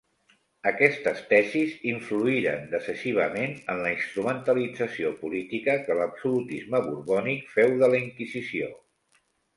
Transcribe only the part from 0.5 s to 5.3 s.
Aquestes tesis influïren decisivament en la instrumentalització